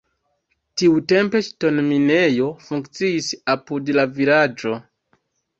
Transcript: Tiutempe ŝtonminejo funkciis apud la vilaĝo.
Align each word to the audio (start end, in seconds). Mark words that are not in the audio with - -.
Tiutempe 0.81 1.41
ŝtonminejo 1.49 2.49
funkciis 2.71 3.29
apud 3.55 3.93
la 3.99 4.07
vilaĝo. 4.17 4.75